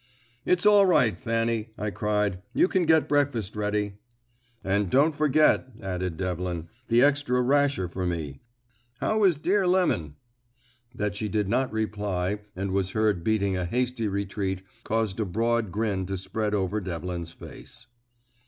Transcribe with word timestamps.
"It's 0.45 0.65
all 0.65 0.87
right, 0.87 1.15
Fanny," 1.15 1.69
I 1.77 1.91
cried. 1.91 2.41
"You 2.55 2.67
can 2.67 2.87
get 2.87 3.07
breakfast 3.07 3.55
ready." 3.55 3.97
"And 4.63 4.89
don't 4.89 5.11
forget," 5.13 5.67
added 5.79 6.17
Devlin, 6.17 6.69
"the 6.87 7.03
extra 7.03 7.39
rasher 7.39 7.87
for 7.87 8.07
me. 8.07 8.39
How 8.97 9.23
is 9.23 9.37
dear 9.37 9.67
Lemon?" 9.67 10.15
That 10.95 11.15
she 11.15 11.29
did 11.29 11.47
not 11.47 11.71
reply 11.71 12.39
and 12.55 12.71
was 12.71 12.93
heard 12.93 13.23
beating 13.23 13.55
a 13.55 13.65
hasty 13.65 14.07
retreat 14.07 14.63
caused 14.83 15.19
a 15.19 15.25
broad 15.25 15.71
grin 15.71 16.07
to 16.07 16.17
spread 16.17 16.55
over 16.55 16.81
Devlin's 16.81 17.33
face. 17.33 17.85